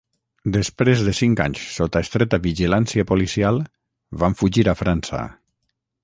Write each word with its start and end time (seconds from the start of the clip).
Després 0.53 1.01
de 1.07 1.11
cinc 1.17 1.41
anys 1.43 1.65
sota 1.73 2.01
estreta 2.05 2.39
vigilància 2.45 3.05
policial, 3.11 3.59
van 4.23 4.37
fugir 4.41 4.65
a 4.73 4.75
França. 4.81 5.21